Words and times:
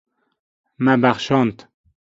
Me 0.83 0.93
bexşand. 1.03 1.57